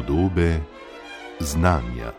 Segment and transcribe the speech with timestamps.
[0.00, 0.60] Podobe
[1.40, 2.12] znanja.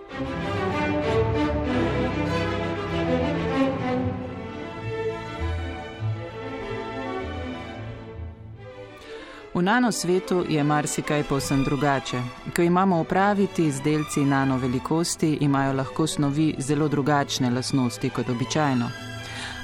[9.53, 12.21] V nanosvetu je marsikaj povsem drugače.
[12.55, 18.89] Ko imamo opraviti z delci nano velikosti, imajo lahko snovi zelo drugačne lasnosti kot običajno.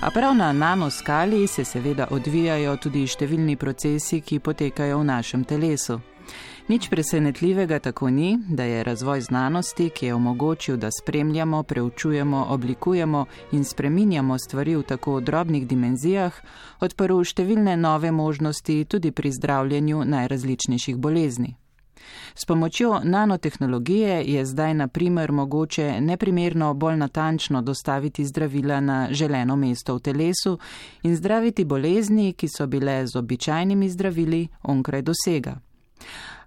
[0.01, 6.16] A prav na nanoskali se seveda odvijajo tudi številni procesi, ki potekajo v našem telesu.
[6.67, 13.25] Nič presenetljivega tako ni, da je razvoj znanosti, ki je omogočil, da spremljamo, preučujemo, oblikujemo
[13.51, 16.33] in spreminjamo stvari v tako drobnih dimenzijah,
[16.79, 21.55] odprl številne nove možnosti tudi pri zdravljenju najrazličnejših bolezni.
[22.35, 29.55] S pomočjo nanotehnologije je zdaj na primer mogoče neprimerno bolj natančno dostaviti zdravila na želeno
[29.55, 30.57] mesto v telesu
[31.03, 35.55] in zdraviti bolezni, ki so bile z običajnimi zdravili onkraj dosega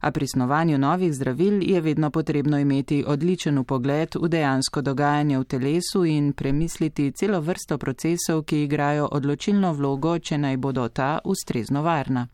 [0.01, 5.45] a pri snovanju novih zdravil je vedno potrebno imeti odličen pogled v dejansko dogajanje v
[5.45, 11.83] telesu in premisliti celo vrsto procesov, ki igrajo odločilno vlogo, če naj bodo ta ustrezno
[11.83, 12.29] varna.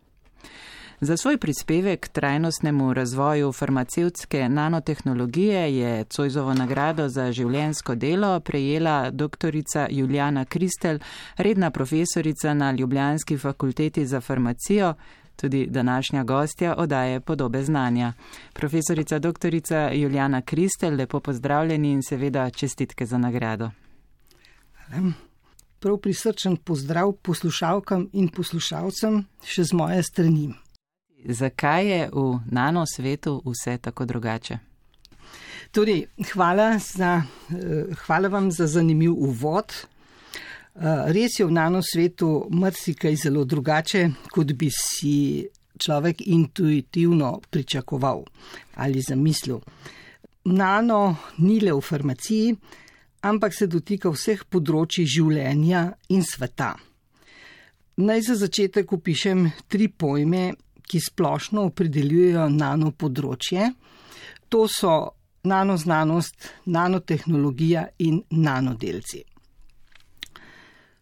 [1.00, 9.52] Za svoj prispevek trajnostnemu razvoju farmacevtske nanotehnologije je Cojzovo nagrado za življensko delo prejela dr.
[9.90, 10.98] Juliana Kristel,
[11.36, 14.94] redna profesorica na Ljubljanski fakulteti za farmacijo,
[15.36, 18.12] tudi današnja gostja odaje podobe znanja.
[18.52, 19.54] Profesorica dr.
[19.92, 23.70] Juliana Kristel, lepo pozdravljeni in seveda čestitke za nagrado.
[25.78, 30.54] Prav prisrčen pozdrav poslušalkam in poslušalcem še z moje strani.
[31.24, 34.58] Zakaj je v nanosvetu vse tako drugače?
[35.70, 39.72] Torej, hvala, za, eh, hvala vam za zanimiv uvod.
[40.76, 45.46] Eh, res je v nanosvetu marsikaj zelo drugače, kot bi si
[45.80, 48.24] človek intuitivno pričakoval
[48.76, 49.60] ali zamislil.
[50.44, 52.56] Nano ni le v farmaciji,
[53.24, 56.74] ampak se dotika vseh področji življenja in sveta.
[57.96, 60.50] Naj za začetek opišem tri pojme,
[60.86, 63.72] ki splošno opredeljujejo nano področje.
[64.52, 64.92] To so
[65.48, 69.24] nanoznanost, nanotehnologija in nanodelci.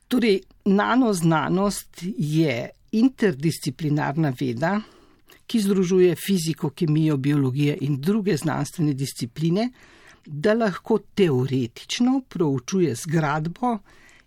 [0.09, 4.78] Torej, nanoznanost je interdisciplinarna veda,
[5.47, 9.70] ki združuje fiziko, kemijo, biologijo in druge znanstvene discipline,
[10.26, 13.78] da lahko teoretično proučuje zgradbo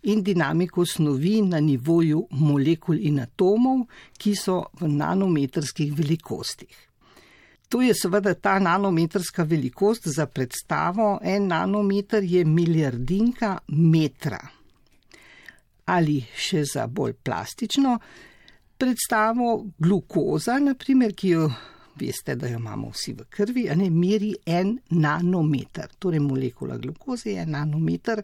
[0.04, 6.84] in dinamiko snovi na nivoju molekul in atomov, ki so v nanometrskih velikostih.
[7.70, 11.20] To je seveda ta nanometrska velikost za predstavo.
[11.24, 14.57] En nanometer je milijardinka metra
[15.88, 17.98] ali še za bolj plastično
[18.78, 21.48] predstavo glukoza, naprimer, ki jo
[21.98, 25.96] veste, da jo imamo vsi v krvi, ne meri en nanometer.
[26.00, 28.22] Torej, molekula glukoze je nanometer.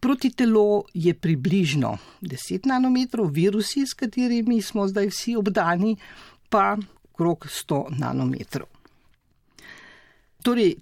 [0.00, 5.96] Proti telo je približno 10 nanometrov, virusi, s katerimi smo zdaj vsi obdani,
[6.48, 6.76] pa
[7.16, 8.68] krok 100 nanometrov.
[10.44, 10.74] Torej,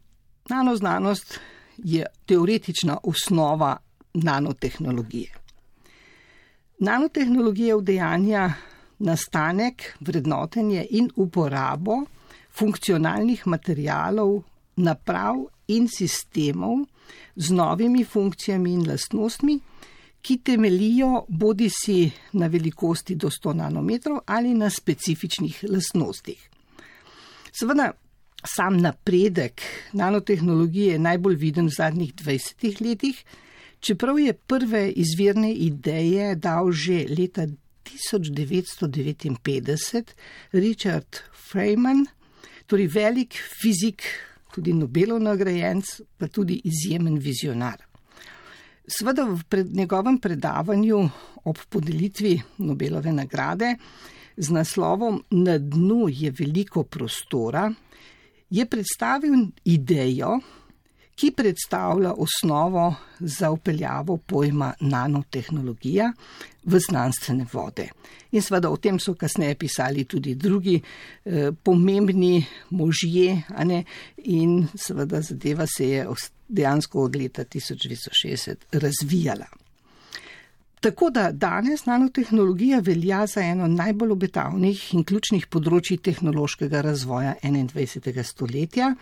[0.50, 1.38] nanoznanost
[1.78, 3.76] je teoretična osnova
[4.14, 5.41] nanotehnologije.
[6.78, 8.52] Nanotehnologija vdejanja
[8.98, 12.04] nastanek, vrednotenje in uporabo
[12.50, 14.42] funkcionalnih materijalov,
[14.76, 16.84] naprav in sistemov
[17.36, 19.58] z novimi funkcijami in lastnostmi,
[20.22, 26.48] ki temelijo bodi si na velikosti do 100 nanometrov ali na specifičnih lastnostih.
[27.52, 27.92] Seveda,
[28.46, 29.62] sam napredek
[29.92, 33.24] nanotehnologije je najbolj viden v zadnjih 20 letih,
[33.82, 37.46] Čeprav je prve izvirne ideje dal že leta
[37.82, 40.14] 1959
[40.52, 41.16] Richard
[41.50, 42.06] Feynman,
[42.66, 44.02] torej velik fizik,
[44.54, 47.82] tudi Nobelov nagrajenc, pa tudi izjemen vizionar.
[48.86, 51.08] Sveda v pred njegovem predavanju
[51.44, 53.76] ob podelitvi Nobelove nagrade
[54.36, 57.72] z naslovom Na dnu je veliko prostora,
[58.50, 60.40] je predstavil idejo,
[61.14, 66.12] ki predstavlja osnovo za upeljavo pojma nanotehnologija
[66.64, 67.88] v znanstvene vode.
[68.32, 73.84] In seveda o tem so kasneje pisali tudi drugi eh, pomembni možje, ne,
[74.16, 76.06] in seveda zadeva se je
[76.48, 79.46] dejansko od leta 1960 razvijala.
[80.82, 88.22] Tako da danes nanotehnologija velja za eno najbolj obetavnih in ključnih področji tehnološkega razvoja 21.
[88.26, 88.94] stoletja.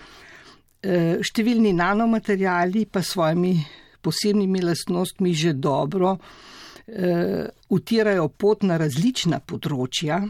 [0.81, 3.53] Eh, številni nanomaterjali pa svojimi
[4.01, 10.23] posebnimi lastnostmi že dobro uh, utirajo pot na različna področja,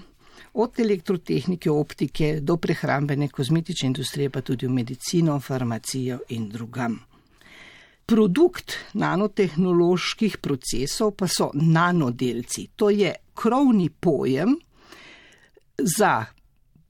[0.58, 6.98] od elektrotehnike, optike do prehrambene, kozmetične industrije, pa tudi v medicino, farmacijo in drugam.
[8.10, 12.72] Produkt nanotehnoloških procesov pa so nanodelci.
[12.74, 14.58] To je krovni pojem
[15.78, 16.26] za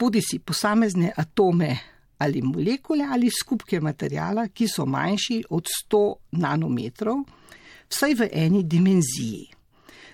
[0.01, 1.77] bodi si posamezne atome
[2.21, 6.03] ali molekule ali skupke materijala, ki so manjši od 100
[6.43, 7.25] nanometrov,
[7.91, 9.47] vsaj v eni dimenziji.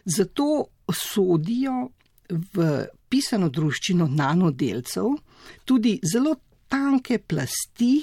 [0.06, 0.46] Zato
[0.86, 1.88] sodijo
[2.30, 5.14] v pisano druščino nanodelcev
[5.64, 6.34] tudi zelo
[6.68, 8.02] tanke plasti,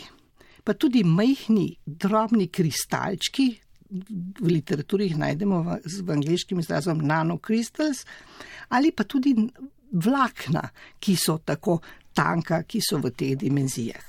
[0.63, 3.49] pa tudi majhni, drobni kristalčki,
[3.93, 8.05] v literaturi jih najdemo v, v angliškem izrazom nanocrystals,
[8.73, 9.35] ali pa tudi
[9.93, 10.63] vlakna,
[10.99, 11.77] ki so tako
[12.13, 14.03] tanka, ki so v teh dimenzijah.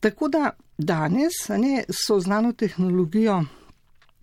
[0.00, 3.40] Tako da danes ne, so znano tehnologijo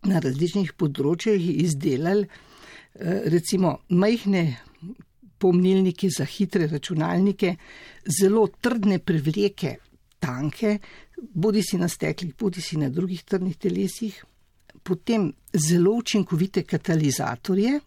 [0.08, 4.44] na različnih področjih izdelali eh, recimo majhne
[5.38, 7.56] pomnilniki za hitre računalnike,
[8.10, 9.76] zelo trdne prevleke,
[10.20, 10.80] tanke,
[11.18, 14.18] bodi si na steklih, bodi si na drugih trdnih telesih,
[14.84, 17.80] potem zelo učinkovite katalizatorje,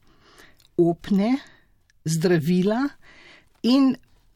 [0.78, 1.32] opne,
[2.04, 2.84] zdravila
[3.62, 3.90] in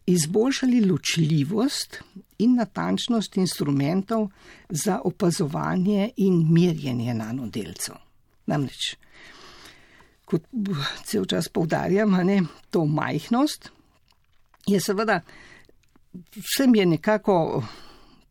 [0.06, 2.02] izboljšali ločljivost
[2.38, 4.28] in natančnost instrumentov
[4.68, 7.94] za opazovanje in merjenje nanodelcev.
[8.46, 8.96] Namreč
[10.24, 10.42] kot
[11.04, 13.70] cel čas povdarjam, ne, to majhnost
[14.66, 15.20] je seveda
[16.34, 17.64] vsem je nekako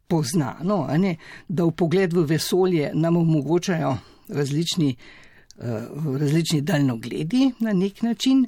[0.08, 1.16] poznano, ne,
[1.48, 3.98] da v pogled v vesolje nam omogočajo
[4.30, 4.96] različni,
[5.58, 8.46] uh, različni daljnogledi na nek način.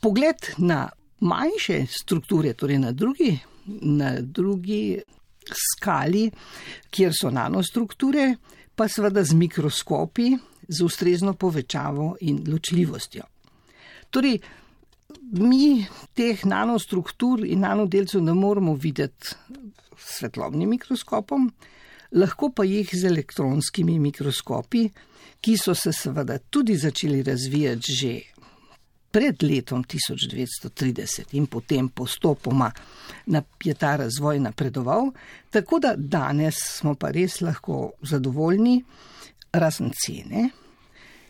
[0.00, 0.88] Pogled na
[1.24, 5.00] manjše strukture, torej na drugi, na drugi
[5.52, 6.30] skali,
[6.90, 8.34] kjer so nanostrukture,
[8.74, 10.34] pa seveda z mikroskopi,
[10.68, 13.24] z ustrezno povečavo in ločljivostjo.
[14.10, 14.38] Torej,
[15.32, 15.84] mi
[16.14, 19.34] teh nanostruktur in nanodelcev ne moremo videti
[19.96, 21.50] s svetlobnim mikroskopom,
[22.12, 24.88] lahko pa jih z elektronskimi mikroskopi,
[25.44, 28.12] ki so se seveda tudi začeli razvijati že
[29.14, 32.72] pred letom 1930 in potem postopoma
[33.64, 35.12] je ta razvoj napredoval,
[35.50, 38.80] tako da danes smo pa res lahko zadovoljni,
[39.52, 40.48] razen cene,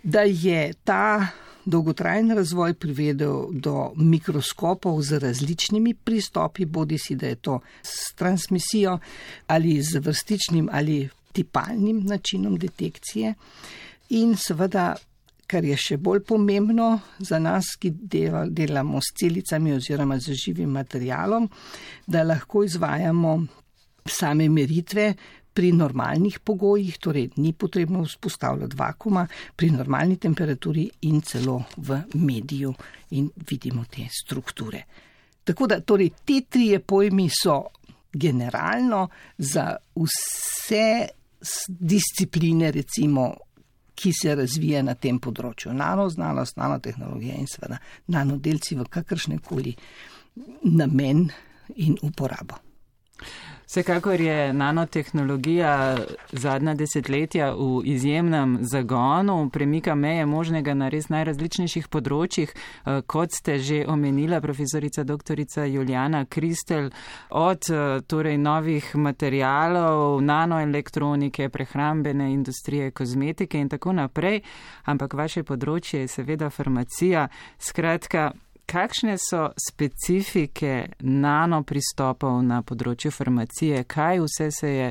[0.03, 1.29] da je ta
[1.65, 8.99] dolgotrajen razvoj privedel do mikroskopov z različnimi pristopi, bodi si da je to s transmisijo
[9.47, 13.35] ali z vrstičnim ali tipalnim načinom detekcije.
[14.09, 14.95] In seveda,
[15.46, 16.88] kar je še bolj pomembno
[17.19, 21.49] za nas, ki delamo s celicami oziroma z živim materialom,
[22.06, 23.38] da lahko izvajamo
[24.05, 25.14] same meritve
[25.55, 29.23] pri normalnih pogojih, torej ni potrebno vzpostavljati vakuma,
[29.56, 32.75] pri normalni temperaturi in celo v mediju
[33.14, 34.82] in vidimo te strukture.
[35.44, 37.61] Tako da torej, te trije pojmi so
[38.12, 39.08] generalno
[39.38, 41.08] za vse
[41.69, 43.35] discipline, recimo,
[43.94, 45.73] ki se razvija na tem področju.
[45.76, 47.79] Nanoznanost, nanotehnologija in seveda
[48.14, 49.75] nanodelci v kakršne koli
[50.62, 51.29] namen
[51.76, 52.58] in uporabo.
[53.75, 55.97] Vsekakor je nanotehnologija
[56.32, 63.59] zadnja desetletja v izjemnem zagonu, premika meje možnega na res najrazličnejših področjih, eh, kot ste
[63.59, 65.43] že omenila profesorica dr.
[65.66, 66.90] Juliana Kristel,
[67.31, 74.43] od eh, torej novih materijalov, nanoelektronike, prehrambene industrije, kozmetike in tako naprej,
[74.85, 77.28] ampak vaše področje je seveda farmacija.
[77.59, 78.31] Skratka,
[78.66, 83.85] Kakšne so specifike nano pristopov na področju farmacije?
[83.85, 84.88] Kaj vse se je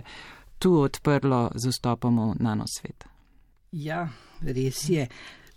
[0.61, 3.07] tu odprlo z vstopom v nanosvet?
[3.73, 4.05] Ja,
[4.45, 5.07] res je.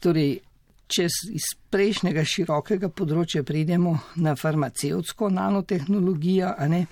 [0.00, 0.40] Torej,
[0.88, 1.04] če
[1.37, 3.92] iz prejšnjega širokega področja pridemo
[4.25, 6.87] na farmacevtsko nanotehnologijo, ne,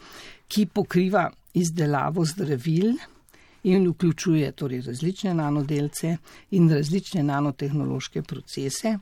[0.48, 2.92] ki pokriva izdelavo zdravil
[3.64, 6.16] in vključuje torej, različne nanodelce
[6.58, 8.98] in različne nanotehnološke procese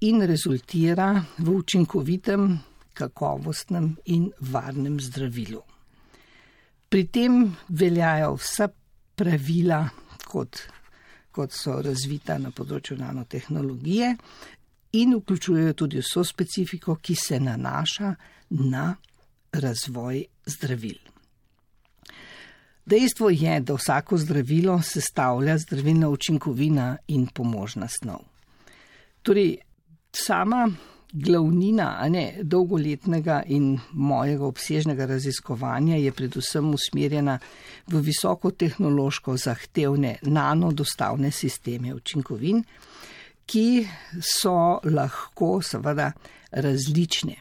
[0.00, 2.58] in rezultira v učinkovitem,
[2.94, 5.62] kakovostnem in varnem zdravilu.
[6.88, 8.68] Pri tem veljajo vsa
[9.14, 9.80] pravila,
[10.26, 10.60] kot,
[11.34, 14.14] kot so razvita na področju nanotehnologije,
[14.94, 18.14] in vključujejo tudi vso specifiko, ki se nanaša
[18.50, 18.94] na
[19.52, 20.98] razvoj zdravil.
[22.86, 28.20] Dejstvo je, da vsako zdravilo sestavlja zdravilna učinkovina in pomožna snov.
[29.22, 29.56] Torej,
[30.14, 30.68] sama
[31.14, 37.38] glavnina ne, dolgoletnega in mojega obsežnega raziskovanja je predvsem usmerjena
[37.86, 42.64] v visokotehnološko zahtevne nanodostavne sisteme učinkovin,
[43.46, 43.86] ki
[44.18, 46.10] so lahko seveda
[46.50, 47.36] različne.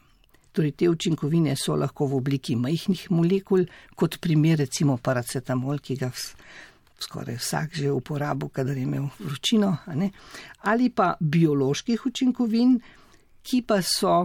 [0.54, 3.66] Torej, te učinkovine so lahko v obliki majhnih molekul,
[3.96, 6.12] kot primer recimo paracetamol, ki ga
[7.04, 9.78] skoraj vsak že uporabil, kadar je imel vročino,
[10.64, 12.80] ali pa bioloških učinkovin,
[13.44, 14.24] ki pa so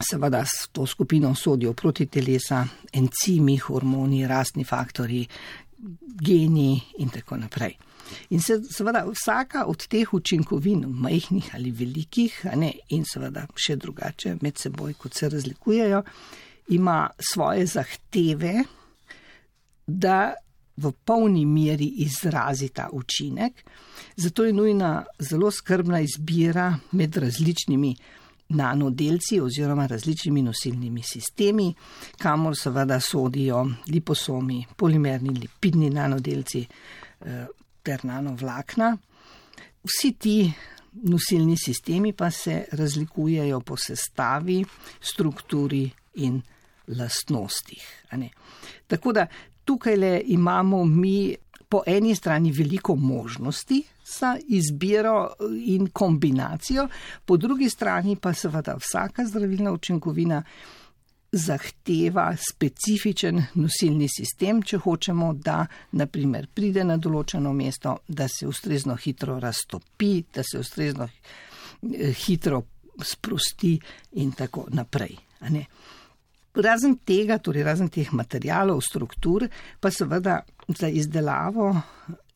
[0.00, 5.26] seveda s to skupino sodijo proti telesa, encimi, hormoni, rastni faktori,
[6.22, 7.76] geni in tako naprej.
[8.30, 14.36] In se, seveda vsaka od teh učinkovin, majhnih ali velikih, ne, in seveda še drugače
[14.42, 16.02] med seboj, kot se razlikujejo,
[16.76, 18.64] ima svoje zahteve,
[19.86, 20.34] da
[20.76, 23.64] v polni meri izrazi ta učinek.
[24.16, 27.96] Zato je nujna zelo skrbna izbira med različnimi
[28.48, 31.74] nanodelci oziroma različnimi nosilnimi sistemi,
[32.18, 36.66] kamor seveda sodijo liposomi, polimerni lipidni nanodelci
[37.20, 37.46] eh,
[37.82, 38.96] ter nanovlakna.
[39.84, 40.52] Vsi ti
[40.92, 44.64] nosilni sistemi pa se razlikujejo po sestavi,
[45.00, 46.42] strukturi in
[46.86, 47.82] lastnostih.
[48.86, 49.26] Tako da
[49.64, 51.34] tukaj le imamo mi
[51.68, 53.82] po eni strani veliko možnosti
[54.18, 55.32] za izbiro
[55.64, 56.88] in kombinacijo,
[57.24, 60.42] po drugi strani pa seveda vsaka zdravilna učinkovina
[61.32, 65.62] zahteva specifičen nosilni sistem, če hočemo, da
[65.96, 72.62] naprimer pride na določeno mesto, da se ustrezno hitro raztopi, da se ustrezno eh, hitro
[73.00, 73.78] sprosti
[74.20, 75.16] in tako naprej.
[76.54, 79.46] Razen tega, torej razen teh materijalov, struktur,
[79.80, 81.70] pa seveda za izdelavo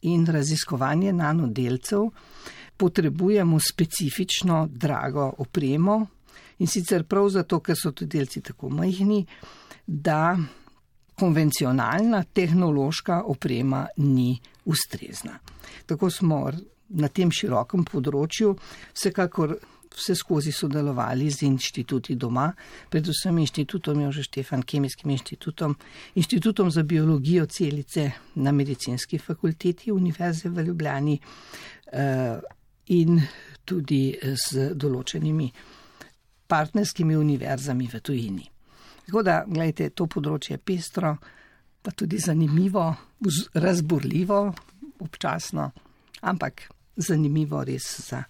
[0.08, 2.08] in raziskovanje nanodelcev
[2.76, 6.06] potrebujemo specifično drago opremo
[6.58, 9.26] in sicer prav zato, ker so ti delci tako majhni,
[9.86, 10.36] da
[11.20, 15.38] konvencionalna tehnološka oprema ni ustrezna.
[15.86, 16.50] Tako smo
[16.88, 18.54] na tem širokem področju
[18.94, 19.56] vsekakor
[19.96, 22.50] vse skozi sodelovali z inštituti doma,
[22.90, 25.76] predvsem inštitutom Jože Štefan, kemijskim inštitutom,
[26.14, 31.18] inštitutom za biologijo celice na medicinski fakulteti Univerze v Ljubljani
[31.92, 32.38] eh,
[32.86, 33.20] in
[33.64, 35.50] tudi z določenimi
[36.46, 38.46] partnerskimi univerzami v tujini.
[39.06, 41.16] Tako da, gledajte, to področje je pestro,
[41.82, 42.86] pa tudi zanimivo,
[43.54, 44.40] razburljivo,
[45.02, 45.70] občasno,
[46.22, 48.22] ampak zanimivo res za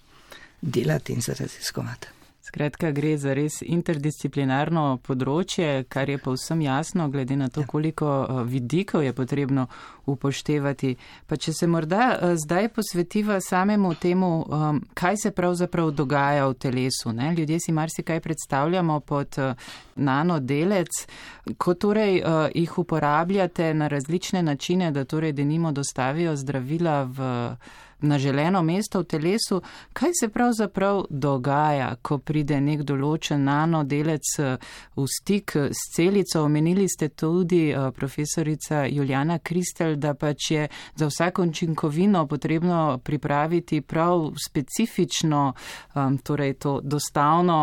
[0.66, 2.16] delati in za raziskovati.
[2.46, 7.66] Skratka, gre za res interdisciplinarno področje, kar je povsem jasno, glede na to, ja.
[7.66, 9.64] koliko eh, vidikov je potrebno
[10.06, 10.92] upoštevati.
[11.26, 16.54] Pa če se morda eh, zdaj posvetiva samemu temu, um, kaj se pravzaprav dogaja v
[16.62, 17.11] telesu.
[17.18, 17.32] Ne?
[17.35, 21.02] Ljudje si marsikaj predstavljamo pod eh, nanodelec,
[21.58, 22.20] ko torej
[22.54, 27.28] jih uporabljate na različne načine, da torej denimo dostavijo zdravila v
[28.00, 29.62] na želeno mesto v telesu,
[29.93, 34.57] kaj se pravzaprav dogaja, ko pride nek določen nanodelec eh,
[34.97, 36.43] v stik s celico.
[36.45, 43.81] Omenili ste tudi, eh, profesorica Juliana Kristel, da pač je za vsako učinkovino potrebno pripraviti
[43.81, 45.53] prav specifično,
[46.23, 47.59] torej to dostavno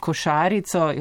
[0.00, 0.92] košarico,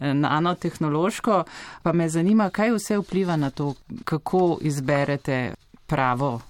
[0.00, 1.44] nanotehnološko.
[1.82, 3.74] Pa me zanima, kaj vse vpliva na to,
[4.04, 5.54] kako izberete
[5.86, 6.40] pravo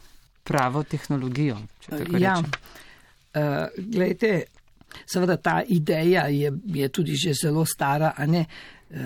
[0.50, 1.56] pravo tehnologijo.
[2.18, 2.46] Ja, uh,
[3.34, 4.42] eh, gledajte,
[5.06, 8.44] seveda ta ideja je, je tudi že zelo stara, a ne.
[8.90, 8.96] Uh,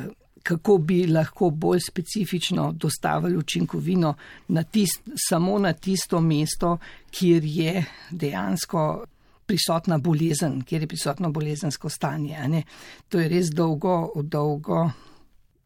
[0.45, 4.15] kako bi lahko bolj specifično dostavili učinkovino
[4.49, 6.79] na tist, samo na tisto mesto,
[7.11, 9.05] kjer je dejansko
[9.47, 12.63] prisotna bolezen, kjer je prisotno bolezensko stanje.
[13.09, 14.91] To je res dolgo, dolgo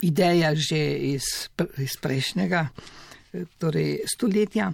[0.03, 0.79] ideja že
[1.15, 1.23] iz,
[1.79, 2.69] iz prejšnjega
[3.59, 4.73] torej stoletja.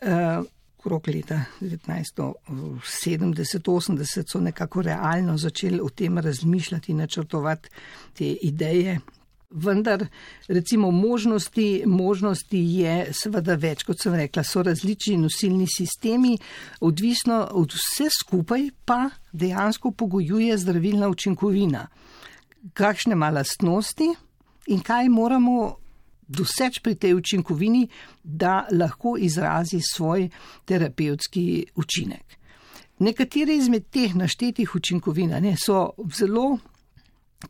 [0.00, 0.42] Eh,
[0.78, 7.68] okrog leta 1970-80 so nekako realno začeli o tem razmišljati in načrtovati
[8.14, 9.00] te ideje.
[9.50, 10.06] Vendar,
[10.48, 16.38] recimo, možnosti, možnosti je seveda več, kot sem rekla, so različni nosilni sistemi,
[16.80, 21.86] odvisno od vse skupaj pa dejansko pogojuje zdravilna učinkovina.
[22.74, 24.14] Kakšne ima lastnosti
[24.66, 25.76] in kaj moramo
[26.28, 27.88] doseč pri tej učinkovini,
[28.22, 30.28] da lahko izrazi svoj
[30.64, 32.36] terapevtski učinek.
[32.98, 36.58] Nekatere izmed teh naštetih učinkovin ne, so zelo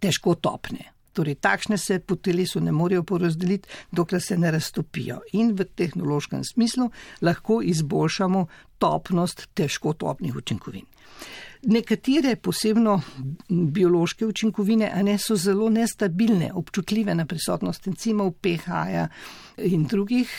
[0.00, 0.92] težko topne.
[1.16, 5.22] Torej, takšne se po telesu ne morejo porazdeliti, dokler se ne raztopijo.
[5.32, 6.90] In v tehnološkem smislu
[7.22, 8.46] lahko izboljšamo
[8.78, 10.84] topnost težko topnih učinkovin.
[11.62, 13.00] Nekatere posebno
[13.48, 19.08] biološke učinkovine ne, so zelo nestabilne, občutljive na prisotnost encimov, pH-ja
[19.56, 20.32] in drugih,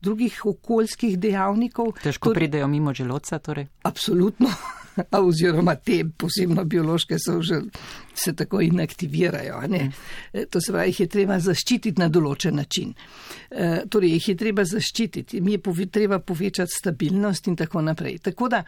[0.00, 1.92] drugih okoljskih dejavnikov.
[2.02, 3.38] Težko torej, pridejo mimo želodca?
[3.38, 3.66] Torej.
[3.82, 4.48] Absolutno.
[5.10, 7.60] oziroma te posebno biološke so že
[8.14, 9.60] se tako inaktivirajo.
[9.68, 9.90] Ne?
[10.50, 12.94] To se pravi, jih je treba zaščititi na določen način.
[13.50, 18.18] E, torej, jih je treba zaščititi, mi je pove, treba povečati stabilnost in tako naprej.
[18.18, 18.64] Tako da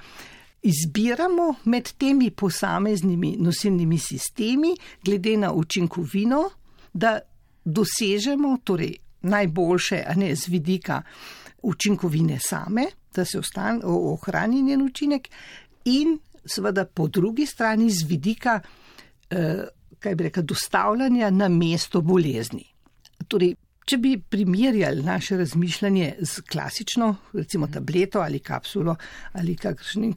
[0.63, 6.51] izbiramo med temi posameznimi nosilnimi sistemi, glede na učinkovino,
[6.93, 7.19] da
[7.65, 11.03] dosežemo torej, najboljše, a ne z vidika
[11.63, 13.41] učinkovine same, da se
[13.85, 15.29] ohrani njen učinek,
[15.85, 18.61] in seveda po drugi strani z vidika,
[19.31, 19.65] eh,
[19.99, 22.65] kaj bi rekel, dostavljanja na mesto bolezni.
[23.29, 23.55] Torej,
[23.93, 28.95] če bi primerjali naše razmišljanje z klasično, recimo tableto ali kapsulo
[29.37, 30.15] ali kakšnim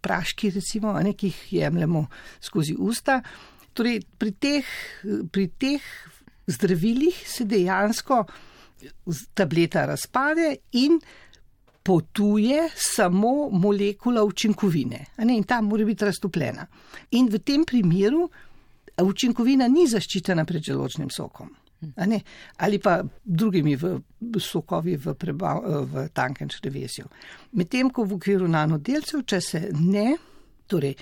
[0.00, 2.06] praški, recimo, ne, ki jih jemljemo
[2.40, 3.18] skozi usta,
[3.76, 4.72] torej pri teh,
[5.32, 5.90] pri teh
[6.48, 8.22] zdravilih se dejansko
[9.36, 10.96] tableta razpade in
[11.84, 15.04] potuje samo molekula učinkovine.
[15.18, 16.66] Ne, in ta mora biti raztopljena.
[17.20, 18.30] In v tem primeru
[19.04, 21.52] učinkovina ni zaščitena pred želočnim sokom.
[22.56, 24.00] Ali pa drugimi v
[24.38, 27.06] sokovi v, prebav, v tankem črevesju.
[27.56, 30.16] Medtem ko v okviru nanodelcev, če se ne,
[30.68, 30.94] torej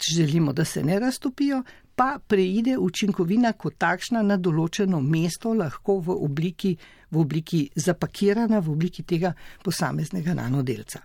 [0.00, 1.62] želimo, da se ne raztopijo,
[1.96, 6.74] pa preide učinkovina kot takšna na določeno mesto, lahko v obliki,
[7.10, 9.32] v obliki zapakirana, v obliki tega
[9.64, 11.00] posameznega nanodelca.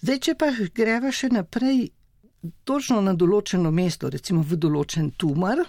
[0.00, 1.90] Zdaj, če pa greva še naprej,
[2.64, 5.60] točno na določeno mesto, recimo v določen tumor,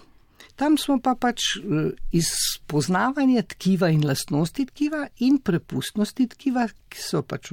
[0.62, 2.30] tam smo pa pač eh, iz
[2.70, 7.50] poznavanja tkiva in lastnosti tkiva in prepustnosti tkiva, ki so pač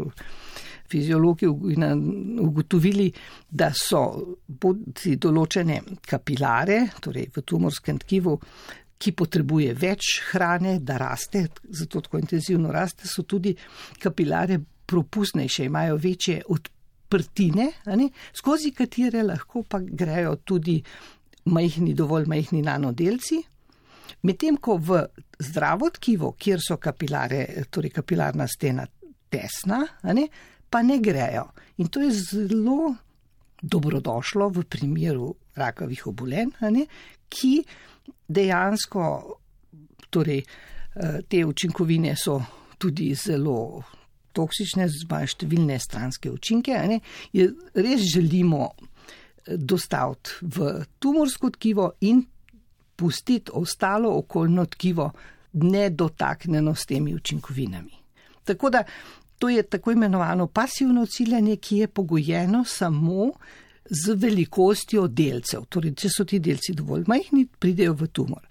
[0.89, 3.09] fiziologi ugotovili,
[3.49, 4.03] da so
[4.49, 8.39] določene kapilare, torej v tumorskem tkivu,
[8.99, 13.53] ki potrebuje več hrane, da raste, zato tako intenzivno raste, so tudi
[14.01, 17.69] kapilare propustnejše, imajo večje odprtine,
[18.35, 20.81] skozi katere lahko pa grejo tudi
[21.51, 23.43] majhni, dovolj majhni nanodelci.
[24.23, 25.03] Medtem ko v
[25.39, 28.87] zdravo tkivo, kjer so kapilare, torej kapilarna stena
[29.31, 29.83] tesna,
[30.69, 31.45] pa ne grejo.
[31.79, 32.95] In to je zelo
[33.63, 36.55] dobrodošlo v primeru rakavih obolenj,
[37.29, 37.53] ki
[38.29, 39.05] dejansko,
[40.11, 42.41] torej, eh, te učinkovine so
[42.79, 43.83] tudi zelo
[44.33, 46.77] toksične, imajo številne stranske učinke.
[47.75, 48.71] Res želimo
[49.57, 52.25] dostaviti v tumorsko tkivo in
[52.97, 55.11] pustiti ostalo okoljno tkivo
[55.53, 57.93] nedotaknjeno s temi učinkovinami.
[58.45, 58.85] Tako da
[59.39, 63.33] To je tako imenovano pasivno ciljanje, ki je pogojeno samo
[63.91, 65.65] z velikostjo delcev.
[65.69, 68.43] Torej, če so ti delci dovolj majhni, pridejo v tumor.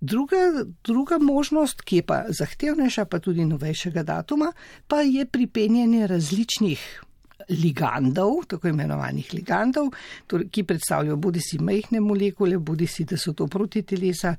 [0.00, 4.52] Druga, druga možnost, ki je pa zahtevnejša, pa tudi novejšega datuma,
[4.86, 7.02] pa je pripenjanje različnih
[7.48, 9.90] ligandov, tako imenovanih ligandov,
[10.26, 14.34] torej, ki predstavljajo bodi si majhne molekule, bodi si, da so to protitelesa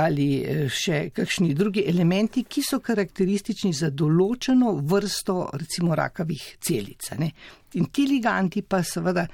[0.00, 7.10] ali eh, še kakšni drugi elementi, ki so karakteristični za določeno vrsto, recimo rakavih celic.
[7.18, 7.32] Ne?
[7.74, 9.26] In ti ligandi pa seveda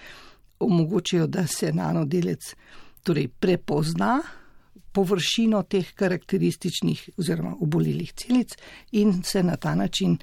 [0.64, 2.54] omogočajo, da se nanodelec
[3.04, 4.16] torej, prepozna
[4.96, 8.56] površino teh karakterističnih oziroma obolelih celic
[8.96, 10.16] in se na ta način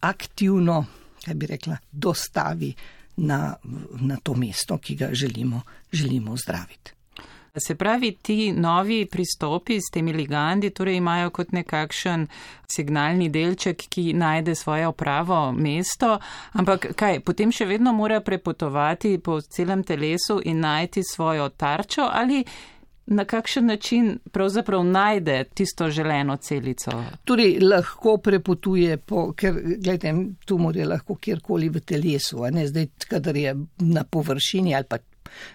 [0.00, 0.84] aktivno
[1.24, 2.74] kaj bi rekla, dostavi
[3.16, 3.56] na,
[4.00, 6.92] na to mesto, ki ga želimo, želimo zdraviti.
[7.56, 12.26] Se pravi, ti novi pristopi s temi ligandi torej imajo kot nekakšen
[12.70, 16.18] signalni delček, ki najde svoje pravo mesto,
[16.52, 22.44] ampak kaj, potem še vedno mora prepotovati po celem telesu in najti svojo tarčo ali
[23.06, 26.90] na kakšen način pravzaprav najde tisto želeno celico?
[27.24, 32.86] Torej, lahko prepotuje, po, ker gledajte, tumor je lahko kjerkoli v telesu, a ne zdaj,
[33.08, 34.98] kadar je na površini ali pa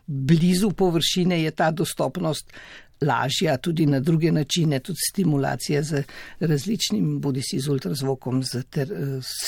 [0.07, 2.53] blizu površine, je ta dostopnost
[3.01, 6.03] lažja tudi na druge načine, tudi stimulacija z
[6.39, 8.91] različnim, bodi si z ultrazvokom, z ter,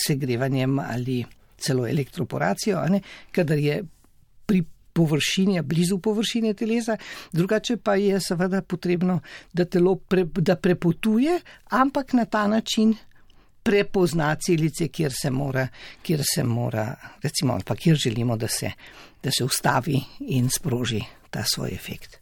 [0.06, 1.26] segrevanjem ali
[1.58, 2.84] celo elektroporacijo,
[3.32, 3.84] kadar je
[4.98, 6.98] pri površini, blizu površine telesa,
[7.32, 9.20] drugače pa je seveda potrebno,
[9.54, 12.96] da telo pre, da prepotuje, ampak na ta način
[13.64, 15.68] prepozna celice, kjer se mora,
[16.02, 18.72] kjer se mora, recimo, ali pa kjer želimo, da se,
[19.24, 22.18] da se ustavi in sproži ta svoj efekt.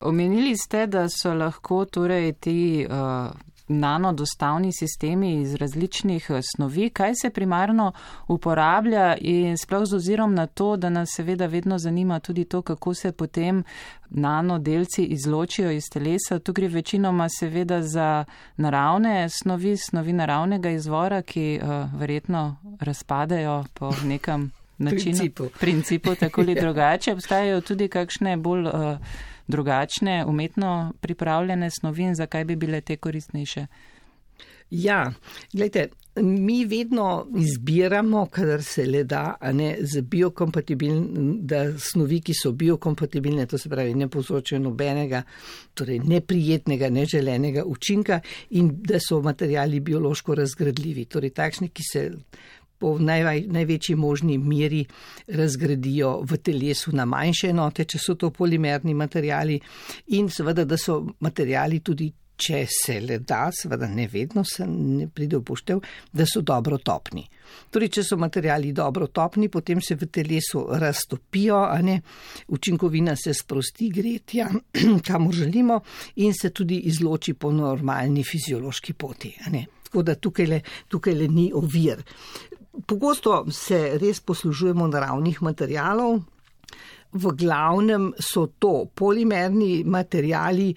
[0.00, 3.30] Omenili ste, da so lahko torej ti uh,
[3.70, 6.90] nanodostavni sistemi iz različnih eh, snovi.
[6.90, 7.92] Kaj se primarno
[8.28, 12.94] uporablja in sploh z ozirom na to, da nas seveda vedno zanima tudi to, kako
[12.94, 13.64] se potem
[14.10, 16.38] nanodelci izločijo iz telesa.
[16.38, 18.24] Tu gre večinoma seveda za
[18.56, 25.44] naravne snovi, snovi naravnega izvora, ki uh, verjetno razpadajo po nekem načinu, Principu.
[25.60, 27.12] principu tako ali drugače.
[27.12, 28.72] Obstajajo tudi kakšne bolj uh,
[29.50, 33.66] drugačne, umetno pripravljene snovi in zakaj bi bile te koristnejše?
[34.70, 35.12] Ja,
[35.52, 39.76] gledajte, mi vedno izbiramo, kadar se le da, ne
[41.40, 45.22] da snovi, ki so biokompatibilne, to se pravi, ne povzročajo nobenega,
[45.74, 52.10] torej neprijetnega, neželenega učinka in da so materijali biološko razgradljivi, torej takšni, ki se
[52.80, 54.84] po najvaj, največji možni meri
[55.28, 59.60] razgradijo v telesu na manjše enote, če so to polimerni materijali
[60.16, 65.08] in seveda, da so materijali tudi če se le da, seveda ne vedno se ne
[65.12, 67.26] pride upoštev, da so dobro topni.
[67.74, 71.98] Torej, če so materijali dobro topni, potem se v telesu raztopijo, a ne
[72.54, 74.48] učinkovina se sprosti gretja,
[75.08, 75.80] kamor želimo
[76.24, 79.34] in se tudi izloči po normalni fiziološki poti.
[79.90, 82.02] Tako da tukaj le, tukaj le ni ovir.
[82.86, 86.20] Pogosto se res poslužujemo naravnih materijalov,
[87.12, 90.74] v glavnem so to polimerni materijali,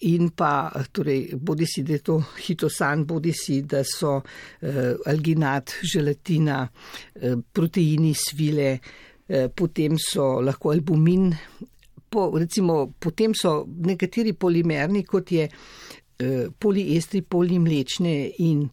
[0.00, 4.18] in pa torej, bodi si, da je to hitosan, bodi si, da so
[4.60, 6.66] eh, alginat, želatina,
[7.14, 8.78] eh, proteini, svile,
[9.28, 11.30] eh, potem so lahko albumin,
[12.10, 18.66] po, recimo, potem so nekateri polimerni, kot je eh, poliestri, polimlečne in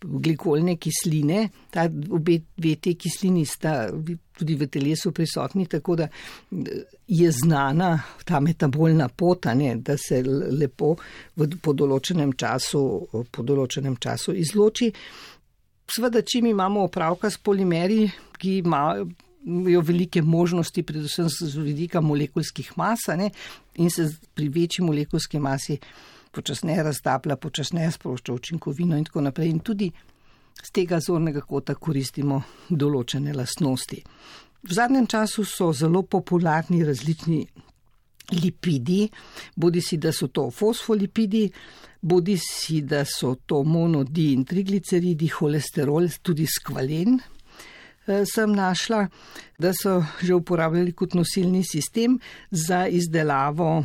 [0.00, 1.48] glikolne kisline.
[1.70, 3.88] Ta obe dve te kislini sta
[4.36, 6.08] tudi v telesu prisotni, tako da
[7.06, 10.94] je znana ta metabolna pot, ne, da se lepo
[11.36, 12.82] v, po, določenem času,
[13.32, 14.92] po določenem času izloči.
[15.86, 18.04] Sveda, čim imamo opravka s polimeri,
[18.36, 19.06] ki imajo
[19.46, 22.98] imajo velike možnosti, predvsem z vidika molekulskih mas,
[23.74, 25.78] in se pri večji molekulski masi
[26.36, 29.50] počasneje razdaplja, počasneje sprošča učinkovino in tako naprej.
[29.54, 29.90] In tudi
[30.62, 34.02] z tega zornega kota koristimo določene lastnosti.
[34.66, 37.44] V zadnjem času so zelo popularni različni
[38.42, 39.04] lipidi,
[39.54, 41.44] bodi si, da so to fosfolipidi,
[42.02, 47.20] bodi si, da so to monodi in trigliceridi, holesterol, tudi skvalen.
[48.06, 49.06] Sem našla,
[49.58, 52.18] da so že uporabljali kot nosilni sistem
[52.50, 53.84] za izdelavo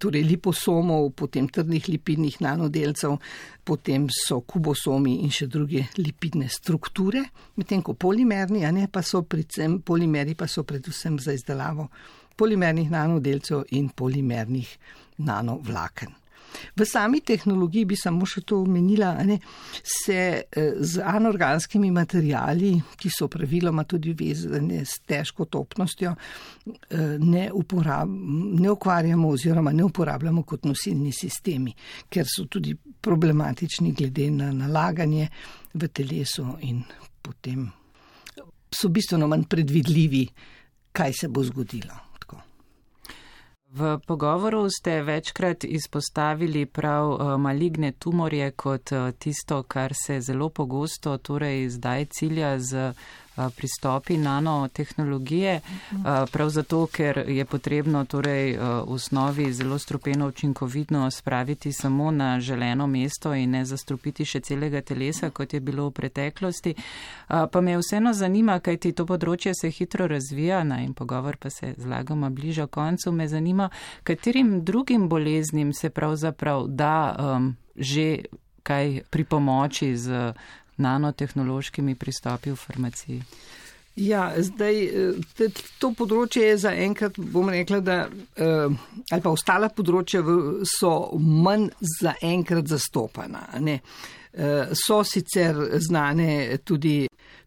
[0.00, 3.18] torej liposomov, potem trdnih lipidnih nanodelcev,
[3.64, 7.24] potem so kubosomi in še druge lipidne strukture,
[7.58, 11.88] medtem ko polimerni, a ne pa so predvsem polimeri, pa so predvsem za izdelavo
[12.36, 14.70] polimernih nanodelcev in polimernih
[15.18, 16.23] nanovlaken.
[16.76, 19.38] V sami tehnologiji bi samo še to omenila, ne,
[19.82, 27.46] se eh, z anorganskimi materijali, ki so praviloma tudi vezane s težko topnostjo, eh, ne,
[27.54, 28.10] uporab,
[28.58, 31.74] ne ukvarjamo oziroma ne uporabljamo kot nosilni sistemi,
[32.10, 35.28] ker so tudi problematični glede na nalaganje
[35.74, 36.82] v telesu in
[37.22, 37.68] potem
[38.74, 40.24] so bistveno manj predvidljivi,
[40.92, 42.03] kaj se bo zgodilo.
[43.74, 50.48] V pogovoru ste večkrat izpostavili prav uh, maligne tumorje kot uh, tisto, kar se zelo
[50.48, 52.92] pogosto torej zdaj cilja z
[53.56, 55.60] pristopi nanotehnologije,
[56.32, 62.86] prav zato, ker je potrebno torej v osnovi zelo strupeno učinkovitno spraviti samo na želeno
[62.86, 66.74] mesto in ne zastrupiti še celega telesa, kot je bilo v preteklosti.
[67.28, 71.50] Pa me vseeno zanima, kaj ti to področje se hitro razvija na in pogovor pa
[71.50, 73.12] se zlagoma bliža koncu.
[73.12, 73.70] Me zanima,
[74.02, 78.24] katerim drugim boleznim se pravzaprav da um, že
[78.62, 80.32] kaj pripomoči z
[80.76, 83.22] nanotehnološkimi pristopi v farmaciji.
[83.94, 84.80] Ja, zdaj
[85.38, 88.72] te, to področje je zaenkrat, bom rekla, da eh,
[89.14, 90.24] ali pa ostala področja
[90.66, 93.46] so manj zaenkrat zastopana.
[93.62, 93.78] Ne.
[94.34, 97.04] Eh, so sicer znane tudi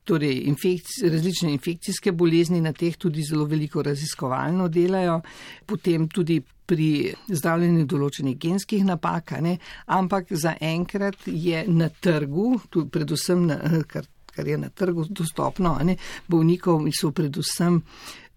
[0.08, 5.22] torej, infekci, različne infekcijske bolezni, na teh tudi zelo veliko raziskovalno delajo,
[5.66, 13.48] potem tudi pri zdravljenju določenih genskih napak, ne, ampak zaenkrat je na trgu, tudi predvsem
[13.48, 15.96] na, kar kar je na trgu dostopno, ne,
[16.30, 17.82] bolnikov so predvsem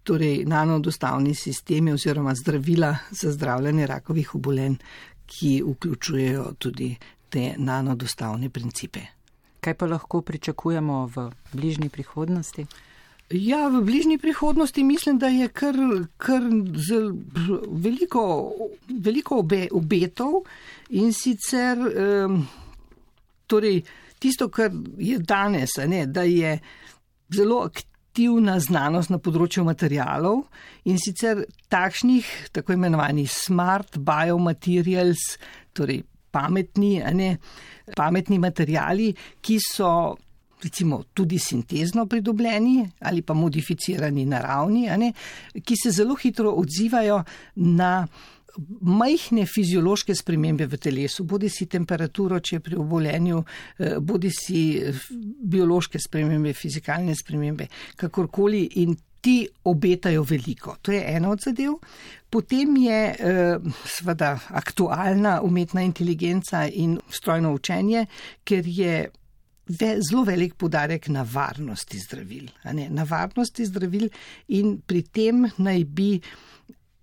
[0.03, 4.79] torej, nanodostavni sistemi oziroma zdravila za zdravljanje rakovih obolenj,
[5.25, 6.95] ki vključujejo tudi
[7.29, 9.20] te nanodostavne principe.
[9.61, 12.65] Kaj pa lahko pričakujemo v bližnji prihodnosti?
[13.31, 15.75] Ja, v bližnji prihodnosti mislim, da je kar,
[16.17, 16.43] kar
[17.71, 18.51] veliko,
[18.89, 20.41] veliko obe, obetov
[20.89, 22.41] in sicer um,
[23.47, 23.83] torej,
[24.19, 26.57] tisto, kar je danes, ne, da je
[27.31, 30.43] zelo aktivna znanost na področju materijalov
[30.83, 35.37] in sicer takšnih, tako imenovanih smart biomaterials,
[35.71, 37.37] torej pametni, ne,
[37.95, 39.93] pametni materijali, ki so
[40.61, 45.13] recimo tudi sintezno pridobljeni ali pa modificirani naravni, ne,
[45.63, 47.23] ki se zelo hitro odzivajo
[47.55, 48.07] na
[48.81, 53.43] majhne fiziološke spremembe v telesu, bodi si temperaturo, če je pri obolenju,
[53.79, 54.97] eh, bodi si eh,
[55.53, 60.75] biološke spremembe, fizikalne spremembe, kakorkoli in ti obetajo veliko.
[60.81, 61.77] To je ena od zadev.
[62.29, 68.05] Potem je eh, seveda aktualna umetna inteligenca in strojno učenje,
[68.43, 69.09] ker je
[69.67, 72.47] ve, zelo velik podarek na varnosti zdravil.
[72.89, 74.09] Na varnosti zdravil
[74.47, 76.21] in pri tem naj bi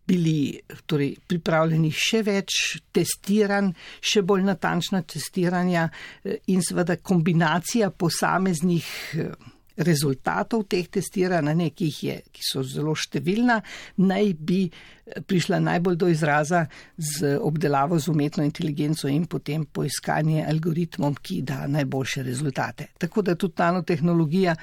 [0.09, 0.57] bili
[0.89, 8.89] torej, pripravljeni še več testiranj, še bolj natančna testiranja eh, in seveda kombinacija posameznih
[9.21, 13.59] eh, rezultatov teh testiranj, ne, ki, je, ki so zelo številna,
[14.03, 16.65] naj bi eh, prišla najbolj do izraza
[16.97, 22.93] z obdelavo z umetno inteligenco in potem poiskanje algoritmom, ki da najboljše rezultate.
[22.99, 24.57] Tako da tudi nanotehnologija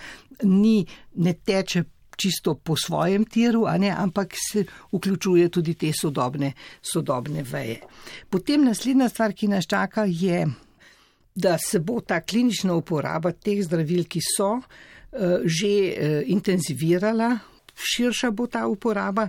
[0.43, 0.79] ni,
[1.15, 7.81] ne teče čisto po svojem tiru, ne, ampak se vključuje tudi te sodobne, sodobne veje.
[8.29, 10.45] Potem naslednja stvar, ki nas čaka, je,
[11.35, 14.61] da se bo ta klinična uporaba teh zdravil, ki so
[15.45, 17.39] že eh, intenzivirala,
[17.75, 19.27] širša bo ta uporaba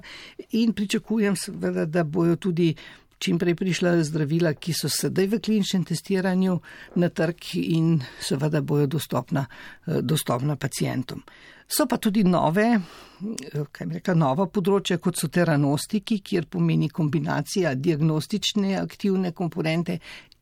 [0.53, 2.75] in pričakujem seveda, da bojo tudi
[3.19, 6.59] čim prej prišla zdravila, ki so sedaj v kliničnem testiranju
[7.01, 9.47] na trg in seveda bojo dostopna,
[9.87, 11.23] eh, dostopna pacijentom.
[11.69, 16.89] So pa tudi nove, eh, kaj bi rekla, nova področja, kot so teranostiki, kjer pomeni
[16.89, 19.99] kombinacija diagnostične aktivne komponente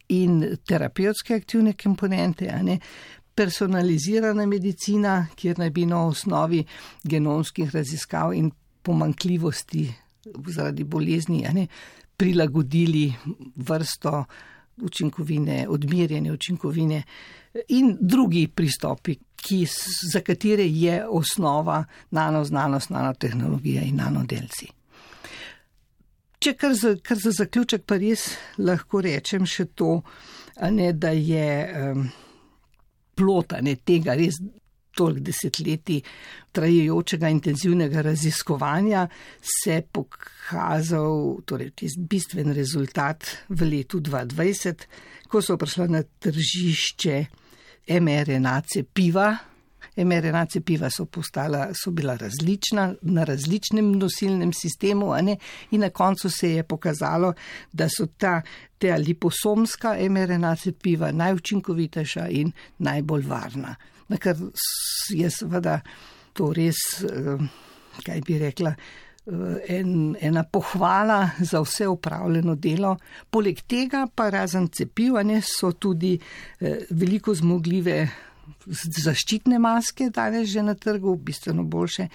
[0.08, 2.50] in terapevtske aktivne komponente,
[3.34, 6.64] personalizirana medicina, kjer naj bi na osnovi
[7.04, 8.50] genomskih raziskav in
[8.82, 9.88] pomankljivosti
[10.46, 11.68] zaradi bolezni
[12.16, 13.12] prilagodili
[13.56, 14.24] vrsto
[14.76, 17.02] učinkovine, odmirjene učinkovine
[17.68, 19.66] in drugi pristopi, ki,
[20.12, 24.66] za katere je osnova nanoznanost, nanotehnologija in nanodelci.
[26.38, 28.26] Če kar za, kar za zaključek pa res
[28.58, 30.00] lahko rečem še to,
[30.70, 31.46] ne, da je
[31.92, 32.08] um,
[33.14, 34.40] plota ne, tega res
[34.94, 36.02] toliko desetletij
[36.54, 39.06] trajajočega intenzivnega raziskovanja
[39.42, 44.86] se pokazal torej, bistven rezultat v letu 2020,
[45.28, 47.16] ko so prišla na tržišče
[48.00, 49.32] mRNA cepiva.
[49.96, 55.14] mRNA cepiva so, postala, so bila različna na različnem nosilnem sistemu
[55.70, 57.32] in na koncu se je pokazalo,
[57.72, 58.42] da so ta,
[58.78, 63.76] ta liposomska mRNA cepiva najučinkovitejša in najbolj varna
[64.08, 64.36] na kar
[65.10, 65.80] je seveda
[66.32, 67.38] to res, eh,
[68.04, 72.96] kaj bi rekla, eh, en, ena pohvala za vse upravljeno delo.
[73.30, 76.18] Poleg tega pa razen cepivanja so tudi
[76.60, 78.08] eh, veliko zmogljive
[78.66, 82.08] zaščitne maske, danes že na trgu, bistveno boljše,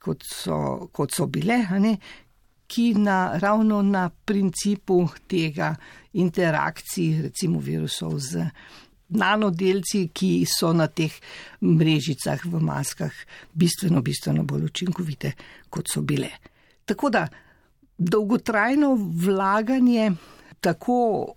[0.00, 1.60] kot so, kot so bile,
[2.70, 5.74] ki na, ravno na principu tega
[6.12, 8.46] interakcij, recimo virusov z
[9.10, 11.12] nanodelci, ki so na teh
[11.66, 13.14] mrežicah v maskah
[13.52, 15.32] bistveno, bistveno bolj učinkovite,
[15.70, 16.30] kot so bile.
[16.86, 17.26] Tako da
[17.98, 20.12] dolgotrajno vlaganje
[20.60, 21.34] tako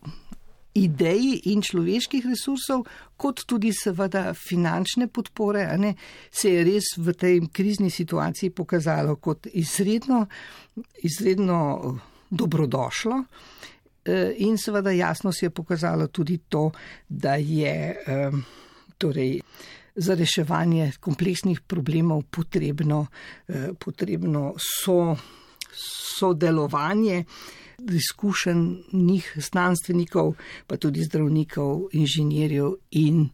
[0.74, 2.86] idej in človeških resursov,
[3.18, 5.94] kot tudi seveda finančne podpore, ne,
[6.32, 10.26] se je res v tej krizni situaciji pokazalo kot izredno,
[11.04, 11.60] izredno
[12.30, 13.24] dobrodošlo.
[14.06, 16.72] Eh, in seveda jasno se je pokazalo tudi to,
[17.08, 17.96] da je
[18.98, 19.40] torej,
[19.96, 23.08] za reševanje kompleksnih problemov potrebno,
[23.48, 25.16] eh, potrebno so,
[26.18, 27.24] sodelovanje
[27.92, 30.34] izkušenih znanstvenikov,
[30.68, 33.30] pa tudi zdravnikov, inženirjev in,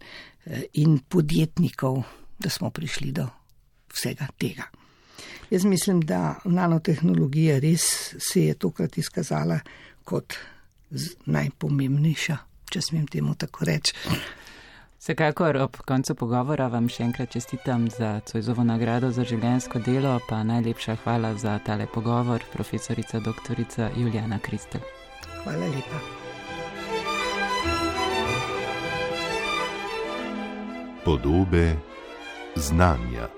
[0.46, 2.04] eh, in podjetnikov,
[2.40, 3.28] da smo prišli do
[3.94, 4.64] vsega tega.
[5.50, 9.60] Jaz mislim, da nanotehnologija res se je tokrat izkazala
[10.04, 10.34] kot
[11.26, 12.38] najpomembnejša,
[12.70, 13.94] če smem temu tako reči.
[15.00, 20.42] Vsekakor ob koncu pogovora vam še enkrat čestitam za Cojzovo nagrado za življensko delo, pa
[20.44, 23.64] najlepša hvala za tale pogovor, profesorica dr.
[23.96, 24.84] Juliana Kristel.
[25.46, 26.04] Hvala lepa.
[31.08, 31.78] Podobe
[32.56, 33.32] znanja.